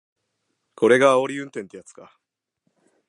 [0.73, 2.17] これがあおり運転ってやつか